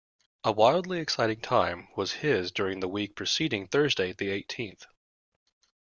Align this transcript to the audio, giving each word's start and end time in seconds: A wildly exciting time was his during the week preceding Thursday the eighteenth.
A 0.43 0.51
wildly 0.51 0.97
exciting 0.99 1.41
time 1.41 1.87
was 1.95 2.11
his 2.13 2.51
during 2.51 2.79
the 2.79 2.87
week 2.87 3.13
preceding 3.15 3.67
Thursday 3.67 4.13
the 4.13 4.29
eighteenth. 4.31 4.87